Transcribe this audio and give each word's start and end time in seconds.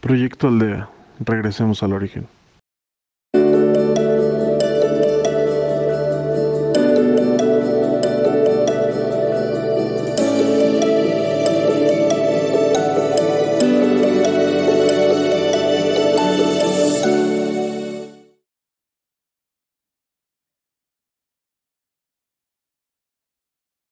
Proyecto 0.00 0.46
Aldea. 0.46 0.88
Regresemos 1.18 1.82
al 1.82 1.92
origen. 1.92 2.28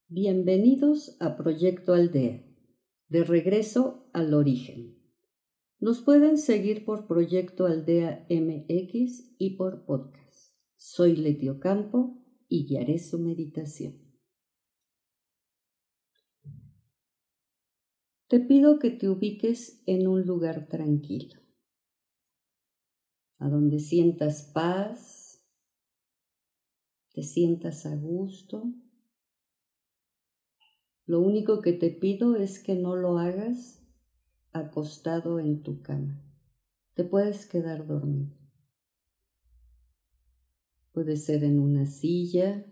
Bienvenidos 0.08 1.16
a 1.20 1.36
Proyecto 1.36 1.94
Aldea, 1.94 2.42
de 3.08 3.24
regreso 3.24 4.08
al 4.12 4.34
origen. 4.34 5.05
Nos 5.78 6.00
pueden 6.00 6.38
seguir 6.38 6.84
por 6.84 7.06
Proyecto 7.06 7.66
Aldea 7.66 8.26
MX 8.30 9.34
y 9.38 9.56
por 9.56 9.84
podcast. 9.84 10.54
Soy 10.76 11.16
Letio 11.16 11.60
Campo 11.60 12.22
y 12.48 12.66
guiaré 12.66 12.98
su 12.98 13.18
meditación. 13.18 14.02
Te 18.28 18.40
pido 18.40 18.78
que 18.78 18.90
te 18.90 19.08
ubiques 19.08 19.82
en 19.86 20.08
un 20.08 20.26
lugar 20.26 20.66
tranquilo, 20.68 21.40
a 23.38 23.48
donde 23.48 23.78
sientas 23.78 24.50
paz, 24.52 25.46
te 27.12 27.22
sientas 27.22 27.86
a 27.86 27.94
gusto 27.94 28.74
lo 31.06 31.20
único 31.20 31.62
que 31.62 31.72
te 31.72 31.90
pido 31.90 32.34
es 32.34 32.58
que 32.58 32.74
no 32.74 32.96
lo 32.96 33.18
hagas 33.18 33.85
acostado 34.58 35.38
en 35.38 35.62
tu 35.62 35.82
cama. 35.82 36.22
Te 36.94 37.04
puedes 37.04 37.46
quedar 37.46 37.86
dormido. 37.86 38.36
Puede 40.92 41.16
ser 41.16 41.44
en 41.44 41.58
una 41.58 41.86
silla 41.86 42.66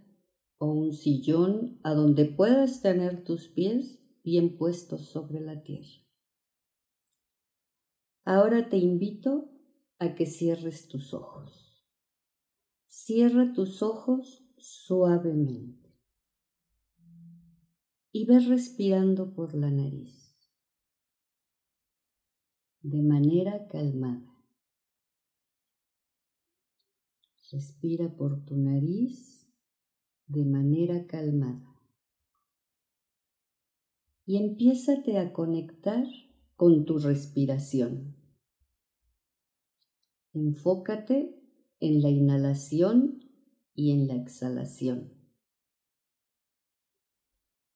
o 0.58 0.72
un 0.72 0.92
sillón 0.92 1.78
a 1.82 1.92
donde 1.92 2.24
puedas 2.24 2.80
tener 2.80 3.22
tus 3.24 3.48
pies 3.48 3.98
bien 4.22 4.56
puestos 4.56 5.02
sobre 5.08 5.40
la 5.40 5.62
tierra. 5.62 6.02
Ahora 8.24 8.70
te 8.70 8.78
invito 8.78 9.50
a 9.98 10.14
que 10.14 10.24
cierres 10.24 10.88
tus 10.88 11.12
ojos. 11.12 11.84
Cierra 12.86 13.52
tus 13.52 13.82
ojos 13.82 14.46
suavemente 14.56 15.84
y 18.12 18.24
ves 18.24 18.46
respirando 18.46 19.34
por 19.34 19.54
la 19.54 19.70
nariz 19.70 20.23
de 22.84 23.02
manera 23.02 23.66
calmada. 23.66 24.30
Respira 27.50 28.14
por 28.14 28.44
tu 28.44 28.56
nariz 28.58 29.48
de 30.26 30.44
manera 30.44 31.06
calmada. 31.06 31.80
Y 34.26 34.36
empiézate 34.36 35.18
a 35.18 35.32
conectar 35.32 36.04
con 36.56 36.84
tu 36.84 36.98
respiración. 36.98 38.16
Enfócate 40.34 41.40
en 41.80 42.02
la 42.02 42.10
inhalación 42.10 43.20
y 43.74 43.92
en 43.92 44.08
la 44.08 44.16
exhalación. 44.16 45.14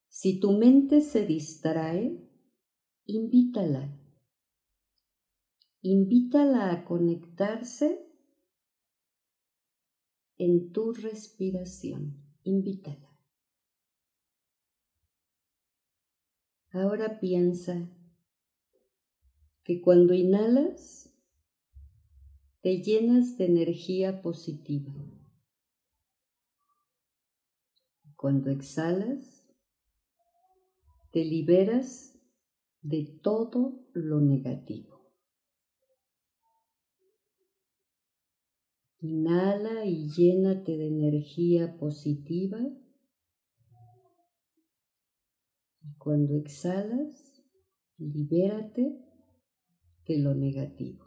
Si 0.08 0.38
tu 0.38 0.52
mente 0.52 1.00
se 1.00 1.24
distrae, 1.24 2.28
invítala. 3.06 3.97
Invítala 5.90 6.70
a 6.70 6.84
conectarse 6.84 8.06
en 10.36 10.70
tu 10.70 10.92
respiración. 10.92 12.02
Invítala. 12.42 13.18
Ahora 16.72 17.18
piensa 17.20 17.88
que 19.64 19.80
cuando 19.80 20.12
inhalas 20.12 21.10
te 22.60 22.82
llenas 22.82 23.38
de 23.38 23.46
energía 23.46 24.20
positiva. 24.20 24.92
Cuando 28.14 28.50
exhalas 28.50 29.42
te 31.12 31.24
liberas 31.24 32.20
de 32.82 33.06
todo 33.22 33.88
lo 33.94 34.20
negativo. 34.20 34.87
Inhala 39.00 39.84
y 39.84 40.10
llénate 40.10 40.76
de 40.76 40.88
energía 40.88 41.76
positiva. 41.76 42.58
Y 45.82 45.94
cuando 45.98 46.36
exhalas, 46.36 47.42
libérate 47.96 48.98
de 50.06 50.18
lo 50.18 50.34
negativo. 50.34 51.04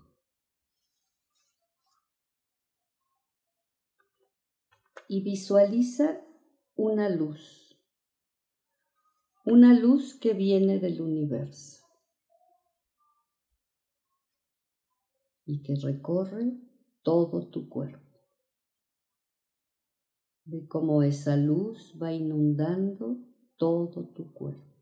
Y 5.07 5.23
visualiza 5.23 6.21
una 6.75 7.09
luz 7.09 7.71
una 9.43 9.73
luz 9.73 10.19
que 10.19 10.33
viene 10.33 10.79
del 10.79 11.01
universo 11.01 11.83
y 15.45 15.63
que 15.63 15.75
recorre 15.75 16.57
todo 17.03 17.49
tu 17.49 17.69
cuerpo. 17.69 17.99
De 20.43 20.67
cómo 20.67 21.03
esa 21.03 21.37
luz 21.37 21.95
va 22.01 22.11
inundando 22.11 23.17
todo 23.57 24.07
tu 24.15 24.33
cuerpo, 24.33 24.75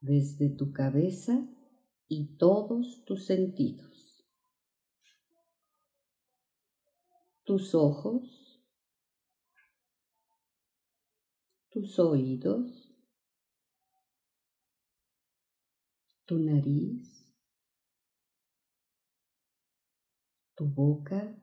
desde 0.00 0.50
tu 0.50 0.72
cabeza 0.72 1.48
y 2.06 2.36
todos 2.36 3.04
tus 3.06 3.24
sentidos, 3.24 4.24
tus 7.44 7.74
ojos, 7.74 8.62
tus 11.70 11.98
oídos, 11.98 12.94
tu 16.26 16.38
nariz, 16.38 17.13
tu 20.54 20.66
boca, 20.66 21.36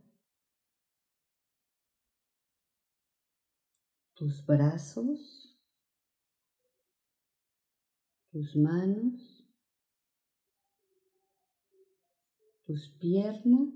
tus 4.15 4.45
brazos, 4.45 5.57
tus 8.31 8.55
manos, 8.55 9.45
tus 12.65 12.89
piernas 12.99 13.73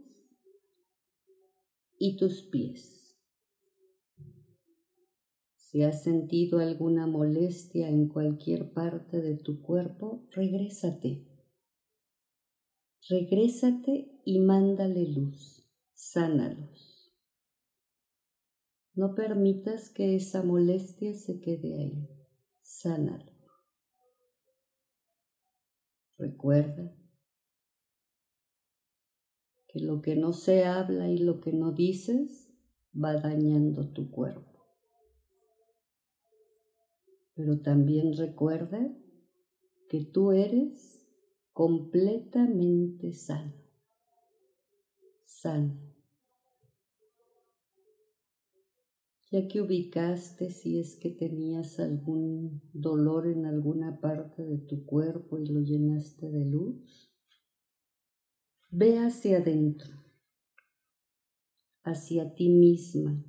y 1.98 2.16
tus 2.18 2.44
pies. 2.44 3.18
Si 5.58 5.84
has 5.84 6.04
sentido 6.04 6.60
alguna 6.60 7.06
molestia 7.06 7.90
en 7.90 8.08
cualquier 8.08 8.72
parte 8.72 9.22
de 9.22 9.36
tu 9.36 9.62
cuerpo, 9.62 10.26
regrésate. 10.32 11.35
Regrésate 13.08 14.20
y 14.26 14.40
mándale 14.40 15.08
luz, 15.08 15.64
sánalos. 15.94 17.14
No 18.96 19.14
permitas 19.14 19.92
que 19.92 20.16
esa 20.16 20.42
molestia 20.42 21.14
se 21.14 21.40
quede 21.40 21.76
ahí, 21.76 22.10
sánalo. 22.62 23.32
Recuerda 26.18 26.96
que 29.68 29.82
lo 29.82 30.02
que 30.02 30.16
no 30.16 30.34
se 30.34 30.66
habla 30.66 31.08
y 31.12 31.20
lo 31.20 31.42
que 31.42 31.54
no 31.54 31.74
dices 31.74 32.52
va 32.92 33.14
dañando 33.14 33.92
tu 33.92 34.10
cuerpo. 34.10 34.66
Pero 37.36 37.60
también 37.62 38.18
recuerda 38.18 38.80
que 39.90 40.06
tú 40.06 40.32
eres 40.32 40.95
completamente 41.56 43.14
sano. 43.14 43.54
Sano. 45.24 45.80
Ya 49.32 49.48
que 49.48 49.62
ubicaste 49.62 50.50
si 50.50 50.80
es 50.80 50.98
que 50.98 51.12
tenías 51.12 51.80
algún 51.80 52.62
dolor 52.74 53.28
en 53.28 53.46
alguna 53.46 54.02
parte 54.02 54.44
de 54.44 54.58
tu 54.58 54.86
cuerpo 54.86 55.40
y 55.40 55.46
lo 55.46 55.62
llenaste 55.62 56.30
de 56.30 56.44
luz, 56.44 57.10
ve 58.70 59.00
hacia 59.00 59.38
adentro, 59.38 60.04
hacia 61.84 62.36
ti 62.36 62.50
misma, 62.50 63.24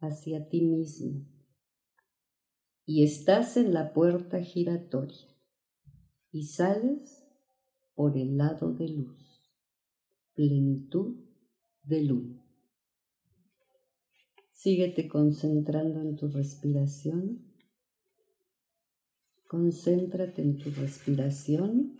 hacia 0.00 0.48
ti 0.48 0.62
mismo 0.62 1.24
y 2.84 3.04
estás 3.04 3.56
en 3.56 3.72
la 3.72 3.92
puerta 3.92 4.42
giratoria 4.42 5.28
y 6.32 6.44
sales 6.46 7.17
por 7.98 8.16
el 8.16 8.36
lado 8.36 8.72
de 8.74 8.90
luz, 8.90 9.42
plenitud 10.32 11.16
de 11.82 12.04
luz. 12.04 12.38
Síguete 14.52 15.08
concentrando 15.08 16.00
en 16.02 16.14
tu 16.14 16.28
respiración. 16.28 17.44
Concéntrate 19.48 20.42
en 20.42 20.58
tu 20.58 20.70
respiración. 20.70 21.98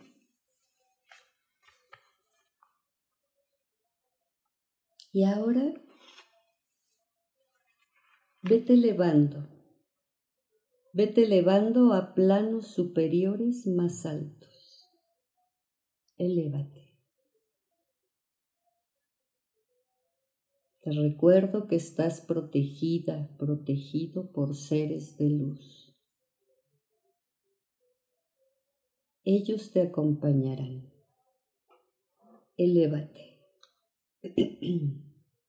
Y 5.11 5.25
ahora 5.25 5.73
vete 8.41 8.75
elevando, 8.75 9.45
vete 10.93 11.25
elevando 11.25 11.91
a 11.91 12.13
planos 12.13 12.67
superiores 12.67 13.67
más 13.67 14.05
altos. 14.05 14.58
Elévate. 16.19 16.93
Te 20.81 20.91
recuerdo 20.91 21.67
que 21.67 21.77
estás 21.77 22.19
protegida, 22.19 23.29
protegido 23.37 24.31
por 24.33 24.55
seres 24.55 25.17
de 25.17 25.29
luz. 25.29 25.95
Ellos 29.23 29.71
te 29.71 29.81
acompañarán. 29.81 30.91
Elévate. 32.57 33.39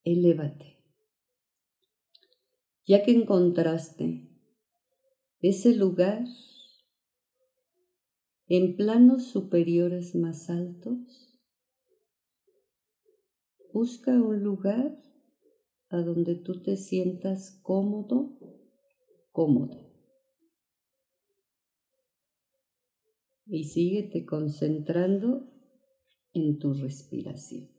Elévate. 0.04 0.84
Ya 2.86 3.02
que 3.02 3.10
encontraste 3.10 4.28
ese 5.40 5.74
lugar 5.74 6.24
en 8.52 8.74
planos 8.74 9.26
superiores 9.26 10.16
más 10.16 10.50
altos, 10.50 11.38
busca 13.72 14.10
un 14.10 14.42
lugar 14.42 15.00
a 15.88 15.98
donde 15.98 16.34
tú 16.34 16.60
te 16.60 16.76
sientas 16.76 17.60
cómodo, 17.62 18.36
cómodo. 19.30 19.88
Y 23.46 23.64
síguete 23.64 24.26
concentrando 24.26 25.48
en 26.32 26.58
tu 26.58 26.74
respiración. 26.74 27.70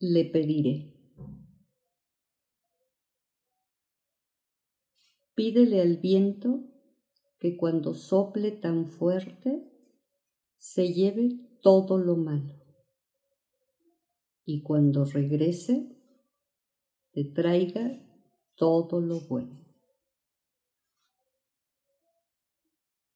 Le 0.00 0.24
pediré. 0.24 0.99
Pídele 5.42 5.80
al 5.80 5.96
viento 5.96 6.68
que 7.38 7.56
cuando 7.56 7.94
sople 7.94 8.50
tan 8.50 8.84
fuerte 8.84 9.72
se 10.54 10.92
lleve 10.92 11.30
todo 11.62 11.96
lo 11.96 12.14
malo 12.14 12.62
y 14.44 14.62
cuando 14.62 15.06
regrese 15.06 15.96
te 17.12 17.24
traiga 17.24 17.90
todo 18.54 19.00
lo 19.00 19.18
bueno. 19.20 19.64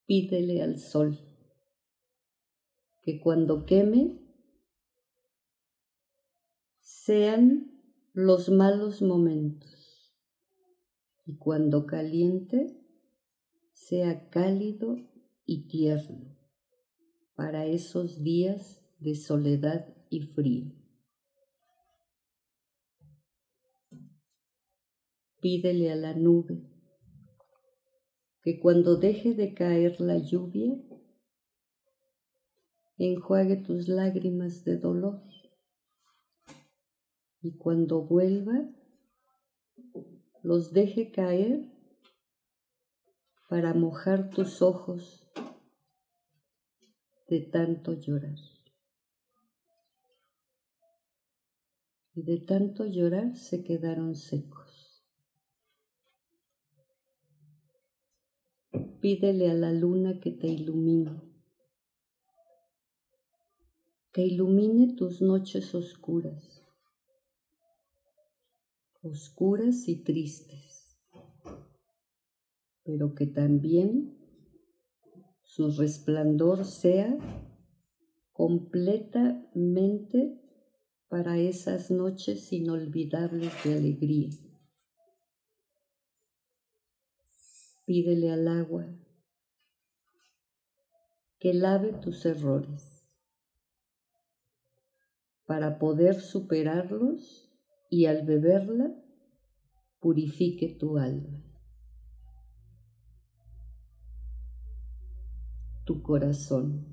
Pídele 0.07 0.63
al 0.63 0.79
sol 0.79 1.19
que 3.03 3.21
cuando 3.21 3.67
queme 3.67 4.19
sean 6.81 7.83
los 8.15 8.49
malos 8.49 9.03
momentos 9.03 9.74
y 11.27 11.37
cuando 11.37 11.87
caliente 11.87 12.77
sea 13.73 14.29
cálido 14.29 14.97
y 15.47 15.67
tierno 15.69 16.37
para 17.35 17.67
esos 17.67 18.23
días 18.23 18.85
de 18.99 19.15
soledad 19.15 19.95
y 20.11 20.21
frío. 20.21 20.73
Pídele 25.41 25.93
a 25.93 25.97
la 25.97 26.15
nube 26.15 26.71
que 28.43 28.61
cuando 28.61 28.97
deje 28.97 29.35
de 29.35 29.55
caer 29.55 30.01
la 30.01 30.19
lluvia, 30.19 30.75
enjuague 32.99 33.57
tus 33.57 33.89
lágrimas 33.89 34.65
de 34.65 34.77
dolor 34.79 35.23
y 37.41 37.57
cuando 37.57 38.07
vuelva, 38.07 38.71
los 40.45 40.75
deje 40.75 41.11
caer 41.11 41.73
para 43.49 43.73
mojar 43.73 44.29
tus 44.29 44.61
ojos 44.61 45.27
de 47.29 47.41
tanto 47.41 47.95
llorar. 47.95 48.37
Y 52.15 52.23
de 52.25 52.41
tanto 52.41 52.85
llorar 52.85 53.35
se 53.37 53.65
quedaron 53.65 54.15
secos. 54.17 55.03
Pídele 59.01 59.51
a 59.51 59.55
la 59.55 59.73
luna 59.73 60.21
que 60.21 60.31
te 60.31 60.47
ilumine, 60.47 61.23
que 64.13 64.27
ilumine 64.27 64.95
tus 64.95 65.23
noches 65.23 65.75
oscuras, 65.75 66.54
oscuras 69.05 69.89
y 69.89 70.03
tristes, 70.03 70.97
pero 72.83 73.15
que 73.15 73.27
también 73.27 74.19
su 75.43 75.71
resplandor 75.71 76.65
sea 76.65 77.17
completamente 78.33 80.41
para 81.09 81.39
esas 81.39 81.91
noches 81.91 82.51
inolvidables 82.53 83.53
de 83.63 83.75
alegría. 83.75 84.31
Pídele 87.85 88.33
al 88.33 88.49
agua 88.49 88.87
que 91.39 91.53
lave 91.53 91.93
tus 91.93 92.25
errores 92.25 93.07
para 95.45 95.79
poder 95.79 96.23
superarlos 96.23 97.44
y 97.95 98.07
al 98.07 98.27
beberla 98.27 98.93
purifique 100.01 100.77
tu 100.81 100.99
alma. 100.99 101.41
tu 105.87 106.01
corazón 106.01 106.87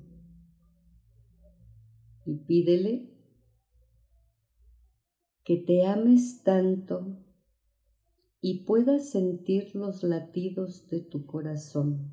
y 2.26 2.44
pídele 2.44 3.10
que 5.44 5.56
te 5.56 5.86
ames 5.86 6.42
tanto 6.42 7.24
y 8.42 8.64
puedas 8.64 9.08
sentir 9.08 9.74
los 9.74 10.02
latidos 10.02 10.88
de 10.90 11.00
tu 11.00 11.24
corazón. 11.24 12.12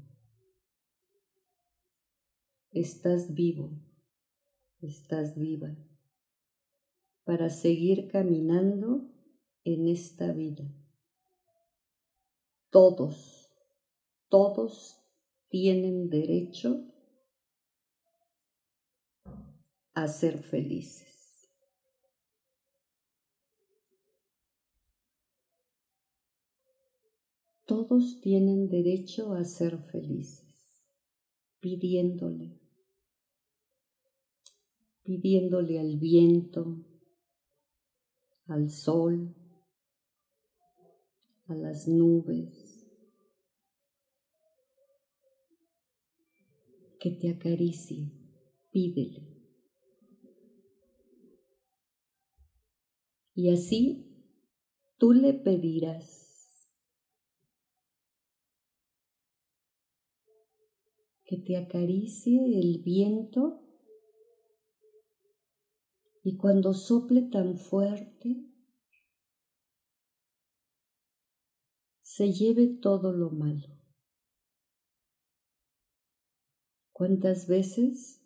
Estás 2.71 3.33
vivo, 3.33 3.77
estás 4.79 5.37
viva 5.37 5.75
para 7.29 7.51
seguir 7.51 8.07
caminando 8.07 9.07
en 9.63 9.87
esta 9.87 10.33
vida. 10.33 10.67
Todos, 12.71 13.53
todos 14.29 14.97
tienen 15.47 16.09
derecho 16.09 16.91
a 19.93 20.07
ser 20.07 20.39
felices. 20.39 21.51
Todos 27.67 28.21
tienen 28.21 28.69
derecho 28.69 29.35
a 29.35 29.43
ser 29.43 29.77
felices, 29.77 30.83
pidiéndole, 31.59 32.59
pidiéndole 35.03 35.79
al 35.79 35.97
viento, 35.97 36.88
al 38.49 38.69
sol, 38.69 39.35
a 41.47 41.55
las 41.55 41.87
nubes, 41.87 42.87
que 46.99 47.11
te 47.11 47.29
acaricie, 47.29 48.11
pídele. 48.71 49.29
Y 53.35 53.53
así 53.53 54.05
tú 54.97 55.13
le 55.13 55.33
pedirás 55.33 56.19
que 61.23 61.37
te 61.37 61.55
acaricie 61.55 62.59
el 62.59 62.81
viento 62.83 63.68
y 66.23 66.37
cuando 66.37 66.73
sople 66.73 67.21
tan 67.23 67.57
fuerte, 67.57 68.45
se 72.01 72.33
lleve 72.33 72.67
todo 72.81 73.13
lo 73.13 73.29
malo. 73.29 73.79
¿Cuántas 76.91 77.47
veces 77.47 78.21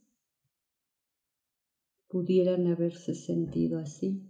pudieran 2.07 2.65
haberse 2.65 3.13
sentido 3.13 3.77
así? 3.77 4.27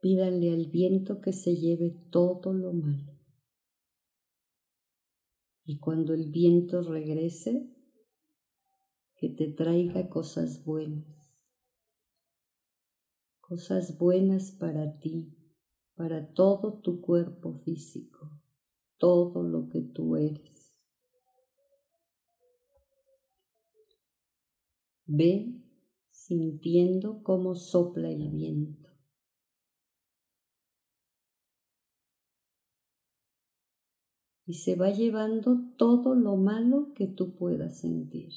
Pídanle 0.00 0.54
al 0.54 0.70
viento 0.70 1.20
que 1.20 1.34
se 1.34 1.56
lleve 1.56 1.90
todo 2.10 2.54
lo 2.54 2.72
malo. 2.72 3.20
Y 5.66 5.78
cuando 5.78 6.14
el 6.14 6.30
viento 6.30 6.80
regrese, 6.80 7.70
que 9.20 9.28
te 9.28 9.48
traiga 9.48 10.08
cosas 10.08 10.64
buenas. 10.64 11.30
Cosas 13.42 13.98
buenas 13.98 14.52
para 14.52 14.98
ti, 14.98 15.36
para 15.94 16.32
todo 16.32 16.80
tu 16.80 17.02
cuerpo 17.02 17.60
físico, 17.62 18.30
todo 18.96 19.42
lo 19.42 19.68
que 19.68 19.82
tú 19.82 20.16
eres. 20.16 20.74
Ve 25.04 25.54
sintiendo 26.10 27.22
cómo 27.22 27.54
sopla 27.54 28.08
el 28.10 28.30
viento. 28.30 28.88
y 34.46 34.54
se 34.54 34.74
va 34.74 34.90
llevando 34.90 35.60
todo 35.76 36.16
lo 36.16 36.34
malo 36.34 36.92
que 36.96 37.06
tú 37.06 37.36
puedas 37.36 37.78
sentir. 37.78 38.32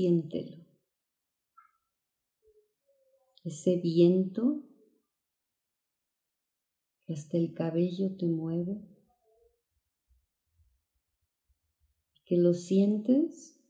Siéntelo. 0.00 0.64
Ese 3.44 3.76
viento 3.76 4.62
que 7.04 7.12
hasta 7.12 7.36
el 7.36 7.52
cabello 7.52 8.16
te 8.16 8.24
mueve, 8.24 8.80
que 12.24 12.38
lo 12.38 12.54
sientes 12.54 13.60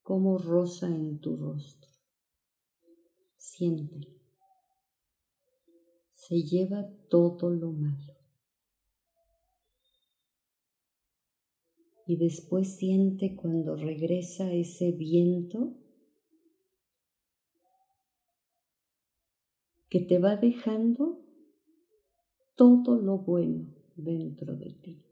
como 0.00 0.38
rosa 0.38 0.86
en 0.86 1.20
tu 1.20 1.36
rostro. 1.36 1.90
Siéntelo. 3.36 4.10
Se 6.14 6.44
lleva 6.44 6.88
todo 7.10 7.50
lo 7.50 7.72
malo. 7.72 8.17
Y 12.08 12.16
después 12.16 12.78
siente 12.78 13.36
cuando 13.36 13.76
regresa 13.76 14.50
ese 14.50 14.92
viento 14.92 15.76
que 19.90 20.00
te 20.00 20.18
va 20.18 20.36
dejando 20.36 21.22
todo 22.54 22.96
lo 22.96 23.18
bueno 23.18 23.74
dentro 23.94 24.56
de 24.56 24.72
ti. 24.72 25.04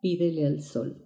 Pídele 0.00 0.46
al 0.46 0.62
sol. 0.62 1.04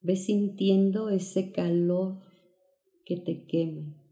Ve 0.00 0.16
sintiendo 0.16 1.10
ese 1.10 1.52
calor 1.52 2.22
que 3.04 3.18
te 3.18 3.44
quema 3.44 4.05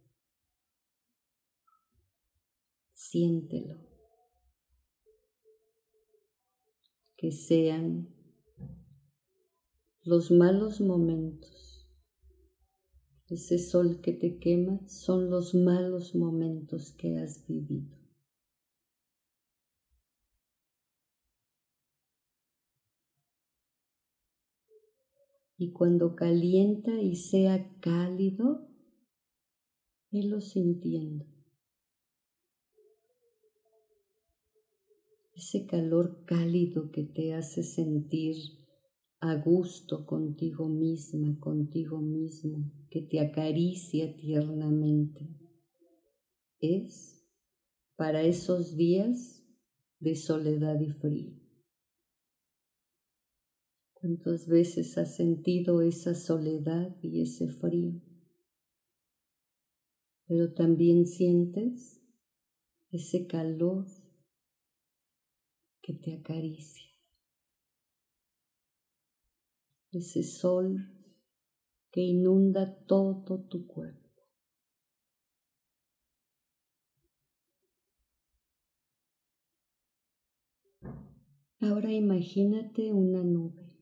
siéntelo. 3.14 3.76
Que 7.16 7.30
sean 7.30 8.12
los 10.02 10.32
malos 10.32 10.80
momentos. 10.80 11.88
Ese 13.28 13.58
sol 13.58 14.00
que 14.02 14.12
te 14.12 14.38
quema 14.38 14.86
son 14.88 15.30
los 15.30 15.54
malos 15.54 16.16
momentos 16.16 16.92
que 16.98 17.16
has 17.18 17.46
vivido. 17.46 17.96
Y 25.56 25.72
cuando 25.72 26.16
calienta 26.16 27.00
y 27.00 27.14
sea 27.14 27.78
cálido, 27.80 28.68
velo 30.10 30.40
sintiendo. 30.40 31.33
Ese 35.34 35.66
calor 35.66 36.24
cálido 36.24 36.90
que 36.90 37.02
te 37.02 37.34
hace 37.34 37.62
sentir 37.62 38.36
a 39.20 39.34
gusto 39.36 40.06
contigo 40.06 40.68
misma, 40.68 41.38
contigo 41.40 41.98
mismo, 42.00 42.70
que 42.90 43.02
te 43.02 43.20
acaricia 43.20 44.16
tiernamente. 44.16 45.28
Es 46.60 47.26
para 47.96 48.22
esos 48.22 48.76
días 48.76 49.42
de 49.98 50.14
soledad 50.14 50.80
y 50.80 50.90
frío. 50.90 51.32
¿Cuántas 53.94 54.46
veces 54.46 54.98
has 54.98 55.16
sentido 55.16 55.80
esa 55.80 56.14
soledad 56.14 56.94
y 57.02 57.22
ese 57.22 57.48
frío? 57.48 58.02
Pero 60.26 60.52
también 60.52 61.06
sientes 61.06 62.02
ese 62.90 63.26
calor 63.26 63.86
que 65.84 65.92
te 65.92 66.14
acaricia. 66.14 66.90
Ese 69.92 70.22
sol 70.22 70.78
que 71.90 72.00
inunda 72.00 72.86
todo 72.86 73.44
tu 73.50 73.66
cuerpo. 73.66 74.00
Ahora 81.60 81.92
imagínate 81.92 82.90
una 82.94 83.22
nube. 83.22 83.78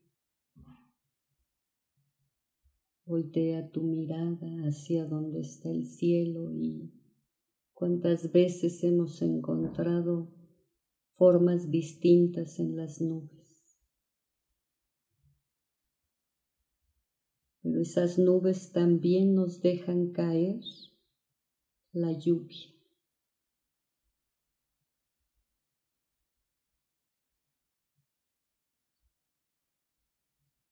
Voltea 3.04 3.71
tu 3.71 3.85
mirada 3.85 4.49
hacia 4.66 5.06
donde 5.06 5.40
está 5.40 5.71
el 5.71 5.87
cielo 5.87 6.52
y 6.52 6.92
cuántas 7.73 8.32
veces 8.32 8.82
hemos 8.82 9.23
encontrado 9.23 10.41
formas 11.23 11.71
distintas 11.71 12.59
en 12.59 12.75
las 12.75 13.00
nubes. 13.00 13.79
Pero 17.61 17.81
esas 17.81 18.19
nubes 18.19 18.73
también 18.73 19.37
nos 19.37 19.61
dejan 19.61 20.11
caer 20.11 20.59
la 21.93 22.11
lluvia. 22.11 22.75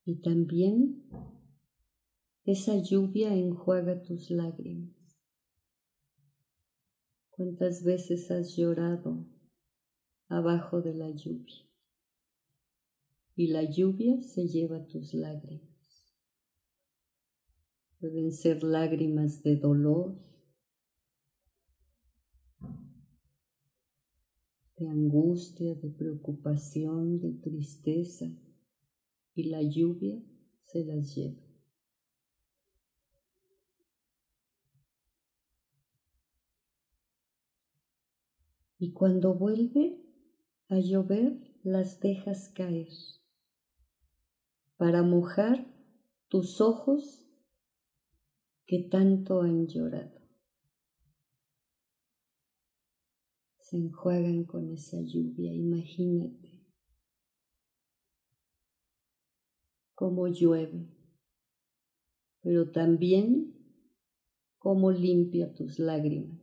Y 0.05 0.21
también 0.21 1.05
esa 2.43 2.77
lluvia 2.77 3.33
enjuaga 3.37 4.03
tus 4.03 4.33
lágrimas. 4.33 4.97
¿Cuántas 7.31 7.85
veces 7.85 8.33
has 8.33 8.57
llorado 8.57 9.29
abajo 10.31 10.81
de 10.81 10.95
la 10.95 11.11
lluvia. 11.11 11.67
Y 13.35 13.49
la 13.49 13.65
lluvia 13.65 14.23
se 14.23 14.47
lleva 14.47 14.87
tus 14.87 15.13
lágrimas. 15.13 15.69
Pueden 17.99 18.33
ser 18.33 18.63
lágrimas 18.63 19.43
de 19.43 19.57
dolor, 19.57 20.19
de 24.77 24.89
angustia, 24.89 25.75
de 25.75 25.91
preocupación, 25.91 27.21
de 27.21 27.33
tristeza, 27.33 28.27
y 29.35 29.45
la 29.45 29.63
lluvia 29.63 30.23
se 30.65 30.85
las 30.85 31.15
lleva. 31.15 31.43
Y 38.79 38.93
cuando 38.93 39.35
vuelve, 39.35 40.10
a 40.71 40.79
llover 40.79 41.37
las 41.65 41.99
dejas 41.99 42.49
caer 42.49 42.87
para 44.77 45.03
mojar 45.03 45.67
tus 46.29 46.61
ojos 46.61 47.27
que 48.67 48.89
tanto 48.89 49.43
han 49.43 49.67
llorado. 49.67 50.21
Se 53.59 53.79
enjuagan 53.79 54.45
con 54.45 54.71
esa 54.71 54.99
lluvia, 55.01 55.53
imagínate 55.53 56.65
cómo 59.95 60.29
llueve, 60.29 60.89
pero 62.43 62.71
también 62.71 63.57
cómo 64.59 64.93
limpia 64.93 65.53
tus 65.53 65.81
lágrimas. 65.81 66.40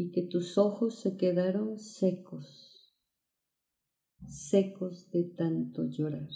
Y 0.00 0.12
que 0.12 0.22
tus 0.22 0.56
ojos 0.56 0.98
se 0.98 1.18
quedaron 1.18 1.78
secos, 1.78 2.96
secos 4.26 5.10
de 5.10 5.24
tanto 5.24 5.84
llorar. 5.84 6.30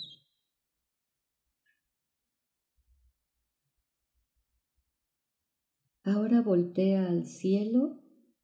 Ahora 6.03 6.43
voltea 6.43 7.09
al 7.09 7.25
cielo 7.25 8.03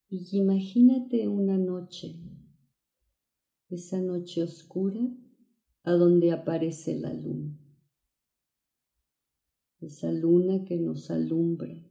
y 0.09 0.39
imagínate 0.39 1.29
una 1.29 1.59
noche, 1.59 2.19
esa 3.69 4.01
noche 4.01 4.43
oscura 4.43 5.03
a 5.83 5.93
donde 5.93 6.33
aparece 6.33 6.99
la 6.99 7.13
luna, 7.13 7.61
esa 9.83 10.11
luna 10.13 10.65
que 10.65 10.79
nos 10.79 11.11
alumbra. 11.11 11.90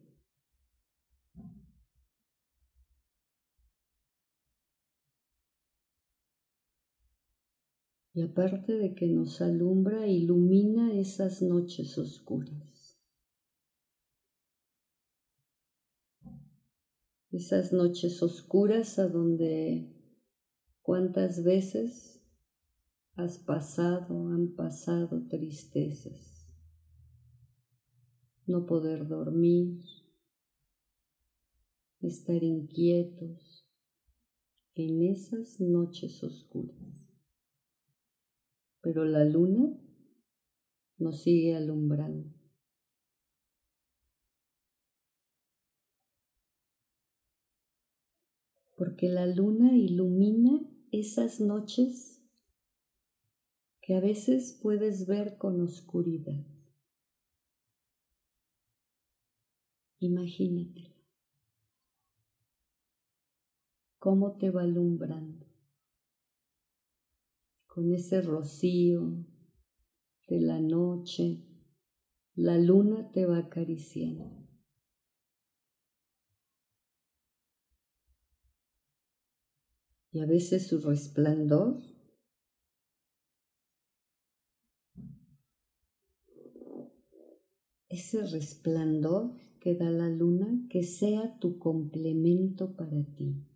Y 8.19 8.21
aparte 8.21 8.73
de 8.73 8.95
que 8.95 9.07
nos 9.07 9.39
alumbra, 9.39 10.05
ilumina 10.05 10.93
esas 10.99 11.41
noches 11.41 11.97
oscuras. 11.97 12.99
Esas 17.31 17.71
noches 17.71 18.21
oscuras 18.21 18.99
a 18.99 19.07
donde 19.07 19.95
cuántas 20.81 21.45
veces 21.45 22.21
has 23.13 23.39
pasado, 23.39 24.27
han 24.33 24.53
pasado 24.53 25.25
tristezas. 25.29 26.45
No 28.47 28.65
poder 28.65 29.07
dormir, 29.07 29.79
estar 32.01 32.43
inquietos 32.43 33.65
en 34.75 35.03
esas 35.03 35.61
noches 35.61 36.21
oscuras. 36.21 37.08
Pero 38.91 39.05
la 39.05 39.23
luna 39.23 39.79
nos 40.97 41.21
sigue 41.21 41.55
alumbrando. 41.55 42.27
Porque 48.75 49.07
la 49.07 49.27
luna 49.27 49.77
ilumina 49.77 50.67
esas 50.91 51.39
noches 51.39 52.19
que 53.79 53.93
a 53.93 53.99
veces 53.99 54.59
puedes 54.59 55.05
ver 55.05 55.37
con 55.37 55.61
oscuridad. 55.61 56.43
Imagínate 59.99 60.95
cómo 63.99 64.35
te 64.39 64.49
va 64.49 64.63
alumbrando 64.63 65.38
con 67.79 67.93
ese 67.93 68.21
rocío 68.21 69.25
de 70.27 70.41
la 70.41 70.59
noche, 70.59 71.45
la 72.35 72.57
luna 72.57 73.09
te 73.13 73.25
va 73.25 73.37
acariciando. 73.37 74.49
Y 80.11 80.19
a 80.19 80.25
veces 80.25 80.67
su 80.67 80.79
resplandor 80.81 81.77
ese 87.87 88.25
resplandor 88.25 89.37
que 89.61 89.75
da 89.75 89.89
la 89.89 90.09
luna, 90.09 90.67
que 90.69 90.83
sea 90.83 91.39
tu 91.39 91.57
complemento 91.57 92.75
para 92.75 93.05
ti. 93.15 93.48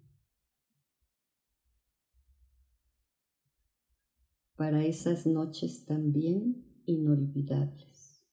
Para 4.63 4.85
esas 4.85 5.27
noches 5.27 5.83
también 5.85 6.63
inolvidables. 6.85 8.25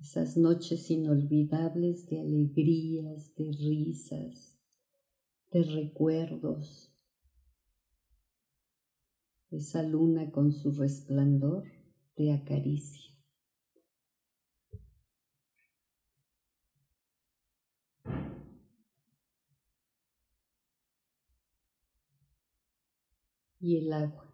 Esas 0.00 0.36
noches 0.36 0.90
inolvidables 0.90 2.08
de 2.08 2.18
alegrías, 2.18 3.32
de 3.36 3.52
risas, 3.52 4.58
de 5.52 5.62
recuerdos. 5.62 6.92
Esa 9.52 9.84
luna 9.84 10.32
con 10.32 10.50
su 10.50 10.72
resplandor 10.72 11.62
te 12.16 12.32
acaricia. 12.32 13.13
Y 23.64 23.78
el 23.78 23.94
agua. 23.94 24.30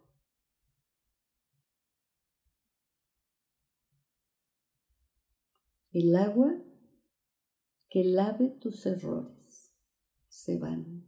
El 5.92 6.16
agua 6.16 6.60
que 7.88 8.02
lave 8.02 8.48
tus 8.60 8.86
errores 8.86 9.72
se 10.28 10.58
van. 10.58 11.06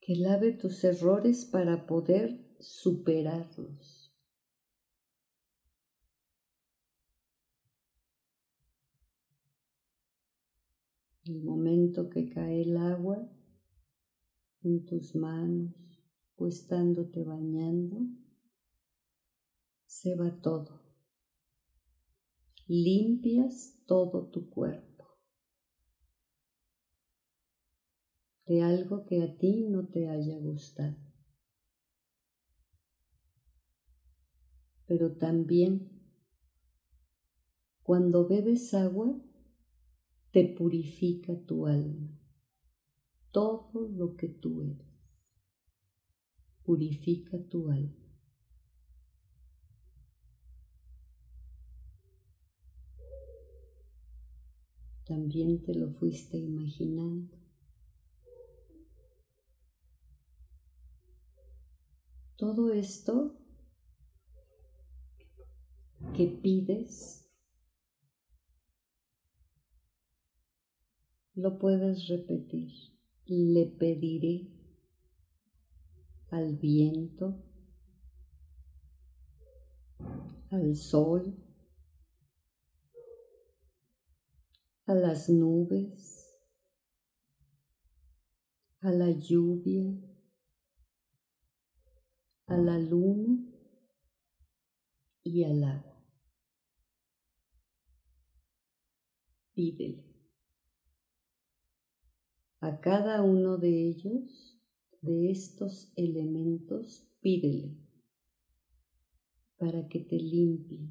Que 0.00 0.16
lave 0.16 0.52
tus 0.52 0.82
errores 0.82 1.44
para 1.44 1.86
poder 1.86 2.56
superarlos. 2.58 4.03
El 11.26 11.42
momento 11.42 12.10
que 12.10 12.28
cae 12.28 12.62
el 12.62 12.76
agua 12.76 13.30
en 14.62 14.84
tus 14.84 15.14
manos 15.14 15.72
o 16.36 16.46
estándote 16.48 17.22
bañando, 17.22 18.06
se 19.86 20.16
va 20.16 20.40
todo. 20.40 20.82
Limpias 22.66 23.82
todo 23.86 24.30
tu 24.30 24.50
cuerpo 24.50 24.94
de 28.46 28.62
algo 28.62 29.04
que 29.06 29.22
a 29.22 29.36
ti 29.38 29.66
no 29.68 29.88
te 29.88 30.08
haya 30.08 30.38
gustado. 30.38 30.96
Pero 34.86 35.16
también 35.16 35.90
cuando 37.82 38.26
bebes 38.26 38.74
agua, 38.74 39.18
te 40.34 40.42
purifica 40.42 41.32
tu 41.46 41.64
alma. 41.64 42.10
Todo 43.30 43.88
lo 43.88 44.16
que 44.16 44.28
tú 44.28 44.62
eres 44.62 44.84
purifica 46.64 47.38
tu 47.48 47.70
alma. 47.70 47.94
También 55.04 55.62
te 55.62 55.72
lo 55.72 55.92
fuiste 55.92 56.36
imaginando. 56.36 57.38
Todo 62.34 62.72
esto 62.72 63.38
que 66.16 66.26
pides 66.26 67.23
Lo 71.36 71.58
puedes 71.58 72.06
repetir. 72.06 72.70
Le 73.26 73.66
pediré 73.66 74.52
al 76.30 76.56
viento, 76.56 77.42
al 80.50 80.76
sol, 80.76 81.34
a 84.86 84.94
las 84.94 85.28
nubes, 85.28 86.38
a 88.80 88.92
la 88.92 89.10
lluvia, 89.10 89.92
a 92.46 92.56
la 92.56 92.78
luna 92.78 93.44
y 95.24 95.42
al 95.42 95.64
agua. 95.64 96.04
Pídele 99.54 100.13
a 102.64 102.80
cada 102.80 103.22
uno 103.22 103.58
de 103.58 103.88
ellos, 103.88 104.58
de 105.02 105.30
estos 105.30 105.92
elementos, 105.96 107.06
pídele 107.20 107.76
para 109.58 109.86
que 109.86 110.00
te 110.00 110.16
limpie, 110.16 110.88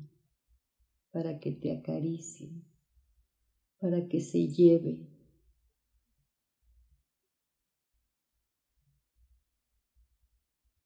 para 1.11 1.39
que 1.39 1.51
te 1.51 1.75
acaricie, 1.75 2.63
para 3.79 4.07
que 4.07 4.21
se 4.21 4.49
lleve. 4.49 5.09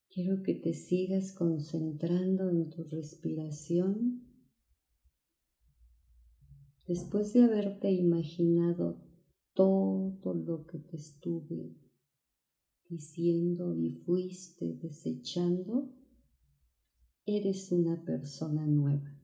Quiero 0.09 0.41
que 0.41 0.55
te 0.55 0.73
sigas 0.73 1.33
concentrando 1.33 2.49
en 2.49 2.69
tu 2.69 2.85
respiración 2.85 4.25
después 6.87 7.33
de 7.33 7.43
haberte 7.43 7.91
imaginado 7.91 9.06
todo 9.57 10.35
lo 10.35 10.67
que 10.67 10.77
te 10.77 10.97
estuve 10.97 11.75
diciendo 12.87 13.75
y 13.75 13.89
fuiste 14.05 14.75
desechando, 14.75 15.91
eres 17.25 17.71
una 17.71 18.05
persona 18.05 18.67
nueva. 18.67 19.19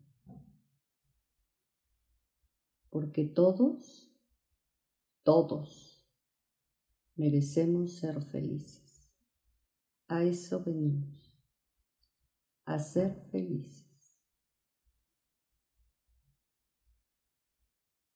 Porque 2.90 3.26
todos, 3.26 4.12
todos 5.22 6.04
merecemos 7.16 7.92
ser 8.00 8.20
felices. 8.24 9.14
A 10.08 10.24
eso 10.24 10.64
venimos, 10.64 11.32
a 12.66 12.80
ser 12.80 13.24
felices. 13.32 13.86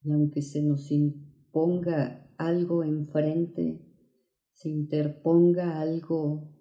Y 0.01 0.11
aunque 0.11 0.41
se 0.41 0.63
nos 0.63 0.89
imponga 1.47 2.29
algo 2.37 2.83
enfrente, 2.83 3.81
se 4.53 4.69
interponga 4.69 5.79
algo 5.79 6.53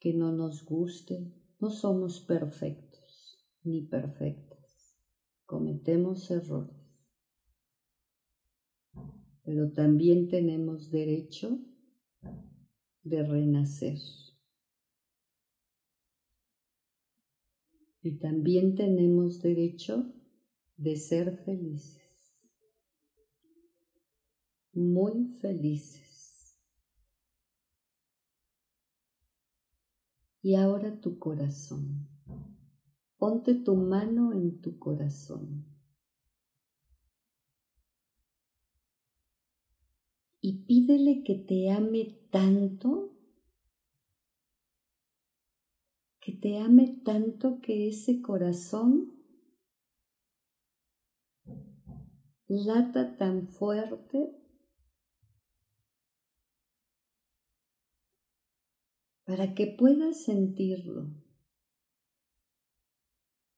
que 0.00 0.14
no 0.14 0.32
nos 0.32 0.64
guste, 0.64 1.32
no 1.60 1.70
somos 1.70 2.20
perfectos 2.20 3.46
ni 3.64 3.82
perfectas. 3.82 4.96
Cometemos 5.44 6.30
errores. 6.30 6.76
Pero 9.44 9.72
también 9.72 10.28
tenemos 10.28 10.90
derecho 10.90 11.58
de 13.02 13.22
renacer. 13.22 13.98
Y 18.02 18.18
también 18.18 18.74
tenemos 18.74 19.42
derecho 19.42 20.12
de 20.76 20.96
ser 20.96 21.36
felices. 21.44 22.07
Muy 24.78 25.24
felices. 25.40 26.56
Y 30.40 30.54
ahora 30.54 31.00
tu 31.00 31.18
corazón. 31.18 32.08
Ponte 33.16 33.56
tu 33.56 33.74
mano 33.74 34.32
en 34.32 34.60
tu 34.60 34.78
corazón. 34.78 35.66
Y 40.40 40.64
pídele 40.64 41.24
que 41.24 41.34
te 41.34 41.72
ame 41.72 42.28
tanto, 42.30 43.18
que 46.20 46.34
te 46.34 46.60
ame 46.60 47.00
tanto 47.04 47.60
que 47.60 47.88
ese 47.88 48.22
corazón 48.22 49.12
lata 52.46 53.16
tan 53.16 53.48
fuerte 53.48 54.37
para 59.28 59.54
que 59.54 59.66
puedas 59.66 60.24
sentirlo, 60.24 61.14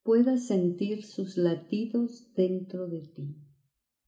puedas 0.03 0.49
sentir 0.49 1.05
sus 1.05 1.37
latidos 1.37 2.35
dentro 2.35 2.89
de 2.89 3.03
ti. 3.07 3.37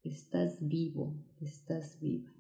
Estás 0.03 0.59
vivo, 0.67 1.25
estás 1.41 2.01
viva. 2.01 2.33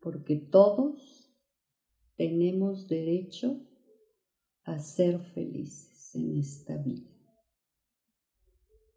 Porque 0.00 0.34
todos 0.34 1.32
tenemos 2.16 2.88
derecho 2.88 3.60
a 4.64 4.80
ser 4.80 5.20
felices 5.20 6.12
en 6.16 6.38
esta 6.38 6.76
vida 6.78 7.15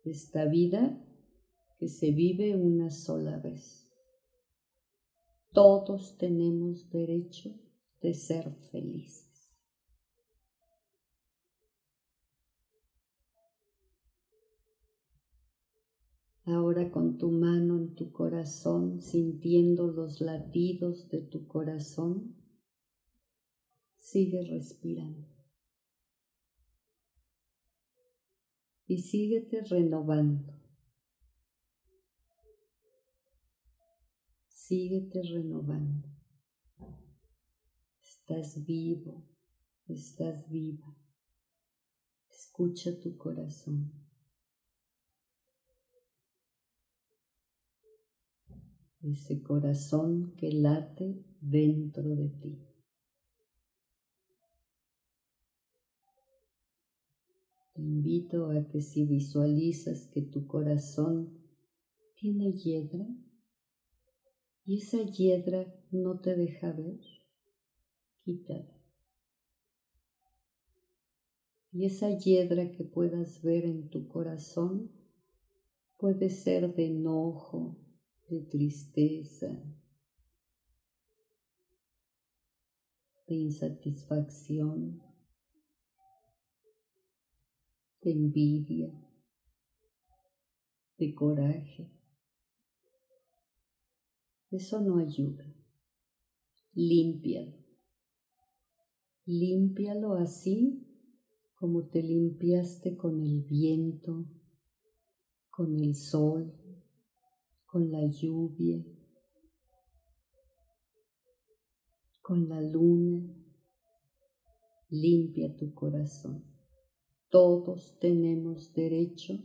esta 0.10 0.46
vida 0.46 1.02
que 1.78 1.88
se 1.88 2.12
vive 2.12 2.56
una 2.56 2.90
sola 2.90 3.38
vez. 3.38 3.90
Todos 5.52 6.18
tenemos 6.18 6.90
derecho 6.90 7.56
de 8.02 8.14
ser 8.14 8.54
felices. 8.72 9.30
Ahora 16.46 16.90
con 16.90 17.18
tu 17.18 17.30
mano 17.30 17.78
en 17.78 17.94
tu 17.94 18.12
corazón, 18.12 19.02
sintiendo 19.02 19.88
los 19.88 20.20
latidos 20.20 21.08
de 21.10 21.22
tu 21.22 21.46
corazón, 21.48 22.36
sigue 23.96 24.44
respirando. 24.44 25.39
Y 28.90 28.98
síguete 28.98 29.62
renovando. 29.62 30.52
Síguete 34.48 35.22
renovando. 35.22 36.10
Estás 38.02 38.66
vivo, 38.66 39.28
estás 39.88 40.50
viva. 40.50 40.98
Escucha 42.32 43.00
tu 43.00 43.16
corazón. 43.16 43.94
Ese 49.04 49.44
corazón 49.44 50.34
que 50.36 50.52
late 50.52 51.24
dentro 51.40 52.16
de 52.16 52.30
ti. 52.30 52.69
Te 57.80 57.86
invito 57.86 58.52
a 58.52 58.68
que 58.68 58.82
si 58.82 59.06
visualizas 59.06 60.08
que 60.08 60.22
tu 60.22 60.48
corazón 60.48 61.40
tiene 62.20 62.52
hiedra 62.52 63.08
y 64.66 64.80
esa 64.80 65.02
hiedra 65.06 65.74
no 65.90 66.20
te 66.20 66.36
deja 66.36 66.74
ver, 66.74 67.00
quítala. 68.26 68.84
Y 71.72 71.86
esa 71.86 72.18
hiedra 72.18 72.70
que 72.70 72.84
puedas 72.84 73.42
ver 73.44 73.64
en 73.64 73.90
tu 73.90 74.10
corazón 74.10 74.92
puede 75.96 76.32
ser 76.32 76.76
de 76.76 76.88
enojo, 76.88 77.78
de 78.28 78.42
tristeza, 78.42 79.64
de 83.26 83.36
insatisfacción, 83.36 85.09
de 88.10 88.16
envidia, 88.16 88.92
de 90.98 91.14
coraje. 91.14 91.92
Eso 94.50 94.82
no 94.82 94.98
ayuda. 94.98 95.46
Límpialo. 96.74 97.56
Límpialo 99.26 100.16
así 100.16 100.88
como 101.54 101.88
te 101.88 102.02
limpiaste 102.02 102.98
con 102.98 103.22
el 103.22 103.44
viento, 103.44 104.26
con 105.52 105.78
el 105.80 105.94
sol, 105.94 106.52
con 107.66 107.92
la 107.92 108.08
lluvia, 108.08 108.84
con 112.22 112.50
la 112.50 112.62
luna. 112.62 113.36
Limpia 114.90 115.56
tu 115.56 115.72
corazón. 115.76 116.59
Todos 117.30 118.00
tenemos 118.00 118.74
derecho 118.74 119.36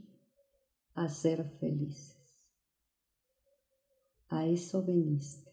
a 0.95 1.09
ser 1.09 1.45
felices. 1.61 2.17
A 4.29 4.47
eso 4.47 4.85
veniste, 4.85 5.53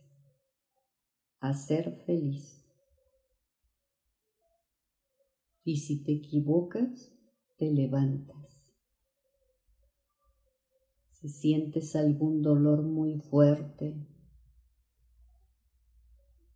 a 1.39 1.53
ser 1.53 2.03
feliz. 2.05 2.65
Y 5.63 5.77
si 5.77 6.03
te 6.03 6.13
equivocas, 6.13 7.13
te 7.57 7.69
levantas. 7.69 8.65
Si 11.11 11.27
sientes 11.27 11.95
algún 11.95 12.41
dolor 12.41 12.81
muy 12.81 13.19
fuerte, 13.19 14.07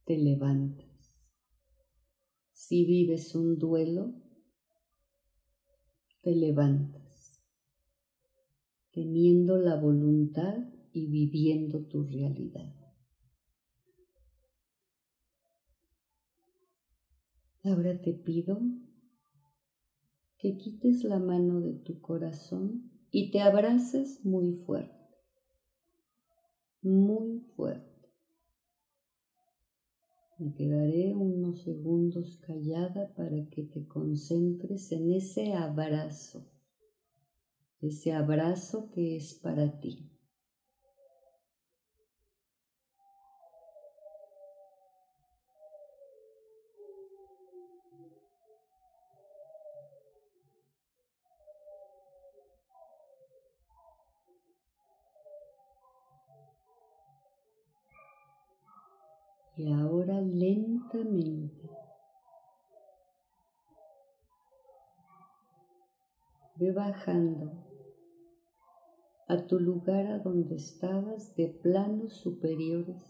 te 0.06 0.18
levantas. 0.18 1.30
Si 2.54 2.86
vives 2.86 3.36
un 3.36 3.60
duelo, 3.60 4.25
te 6.26 6.34
levantas, 6.34 7.40
teniendo 8.90 9.58
la 9.58 9.76
voluntad 9.76 10.58
y 10.92 11.06
viviendo 11.06 11.84
tu 11.84 12.04
realidad. 12.04 12.74
Ahora 17.64 18.02
te 18.02 18.14
pido 18.14 18.60
que 20.40 20.58
quites 20.58 21.04
la 21.04 21.20
mano 21.20 21.62
de 21.62 21.76
tu 21.76 22.02
corazón 22.02 22.90
y 23.12 23.30
te 23.30 23.42
abraces 23.42 24.26
muy 24.26 24.52
fuerte, 24.52 25.06
muy 26.82 27.38
fuerte. 27.56 27.95
Me 30.38 30.54
quedaré 30.54 31.14
unos 31.16 31.62
segundos 31.62 32.38
callada 32.46 33.14
para 33.14 33.46
que 33.50 33.64
te 33.64 33.88
concentres 33.88 34.92
en 34.92 35.14
ese 35.14 35.54
abrazo, 35.54 36.46
ese 37.82 38.12
abrazo 38.12 38.90
que 38.92 39.16
es 39.16 39.34
para 39.34 39.80
ti. 39.80 40.15
Lentamente 60.40 61.70
ve 66.58 66.72
bajando 66.72 67.52
a 69.28 69.46
tu 69.48 69.60
lugar 69.60 70.06
a 70.08 70.20
donde 70.20 70.56
estabas 70.56 71.36
de 71.36 71.48
planos 71.48 72.14
superiores. 72.14 73.04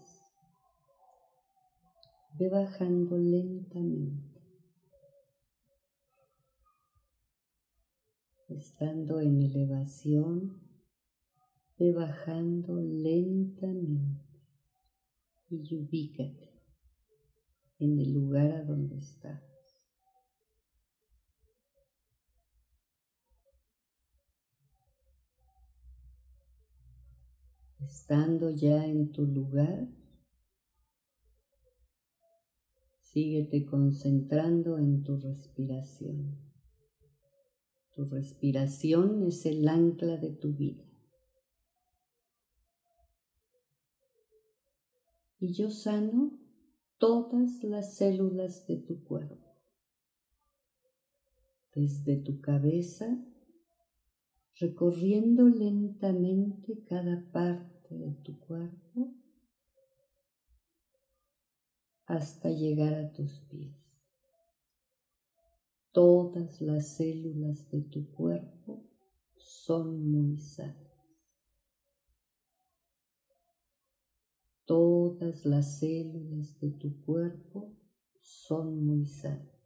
Ve 2.38 2.48
bajando 2.48 3.18
lentamente. 3.18 4.40
Estando 8.48 9.20
en 9.20 9.42
elevación, 9.42 10.60
ve 11.78 11.92
bajando 11.92 12.80
lentamente 12.80 14.24
y 15.50 15.74
ubícate 15.74 16.55
en 17.78 17.98
el 17.98 18.12
lugar 18.12 18.52
a 18.52 18.64
donde 18.64 18.96
estás. 18.96 19.42
Estando 27.80 28.50
ya 28.50 28.84
en 28.86 29.12
tu 29.12 29.26
lugar, 29.26 29.88
síguete 33.00 33.64
concentrando 33.66 34.78
en 34.78 35.02
tu 35.02 35.18
respiración. 35.18 36.38
Tu 37.94 38.04
respiración 38.04 39.22
es 39.22 39.46
el 39.46 39.68
ancla 39.68 40.16
de 40.16 40.30
tu 40.30 40.52
vida. 40.52 40.86
y 45.38 45.52
yo 45.52 45.70
sano 45.70 46.38
todas 46.98 47.62
las 47.62 47.94
células 47.94 48.66
de 48.66 48.76
tu 48.76 49.02
cuerpo, 49.04 49.54
desde 51.74 52.16
tu 52.16 52.40
cabeza, 52.40 53.22
recorriendo 54.58 55.48
lentamente 55.48 56.82
cada 56.84 57.30
parte 57.30 57.94
de 57.94 58.12
tu 58.22 58.38
cuerpo 58.40 59.12
hasta 62.06 62.50
llegar 62.50 62.94
a 62.94 63.12
tus 63.12 63.40
pies. 63.40 63.74
Todas 65.92 66.60
las 66.60 66.96
células 66.96 67.68
de 67.70 67.82
tu 67.82 68.10
cuerpo 68.12 68.84
son 69.36 70.10
muy 70.10 70.38
sanas. 70.38 70.85
Todas 74.66 75.46
las 75.46 75.78
células 75.78 76.58
de 76.60 76.72
tu 76.72 77.00
cuerpo 77.02 77.72
son 78.20 78.84
muy 78.84 79.06
sanas. 79.06 79.56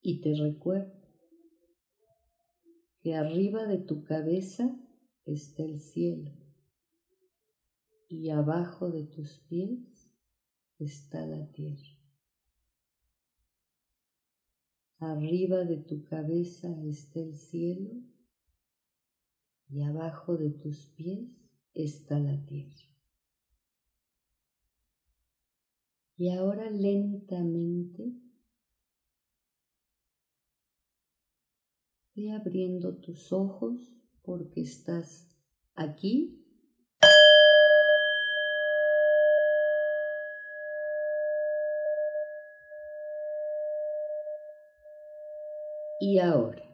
Y 0.00 0.20
te 0.20 0.34
recuerdo 0.36 0.94
que 3.00 3.16
arriba 3.16 3.66
de 3.66 3.78
tu 3.78 4.04
cabeza 4.04 4.78
está 5.24 5.64
el 5.64 5.80
cielo 5.80 6.30
y 8.08 8.30
abajo 8.30 8.92
de 8.92 9.04
tus 9.04 9.40
pies 9.48 10.12
está 10.78 11.26
la 11.26 11.50
tierra. 11.50 11.98
Arriba 14.98 15.64
de 15.64 15.78
tu 15.78 16.04
cabeza 16.04 16.68
está 16.84 17.18
el 17.18 17.34
cielo 17.34 17.90
y 19.68 19.82
abajo 19.82 20.36
de 20.36 20.50
tus 20.50 20.86
pies 20.96 21.28
está 21.74 22.18
la 22.18 22.44
tierra. 22.46 22.86
Y 26.16 26.30
ahora 26.30 26.70
lentamente 26.70 28.14
ve 32.14 32.32
abriendo 32.32 32.96
tus 32.96 33.32
ojos 33.32 33.92
porque 34.22 34.62
estás 34.62 35.28
aquí 35.74 36.42
y 46.00 46.18
ahora. 46.18 46.65